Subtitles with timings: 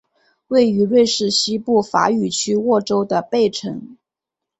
[0.47, 3.97] 位于瑞士西部法语区沃州的贝城。